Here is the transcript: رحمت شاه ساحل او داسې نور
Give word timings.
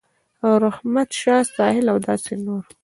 رحمت 0.63 1.09
شاه 1.21 1.43
ساحل 1.55 1.85
او 1.93 1.97
داسې 2.07 2.33
نور 2.45 2.63